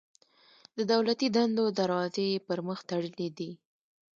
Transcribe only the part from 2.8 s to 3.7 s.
تړلي دي.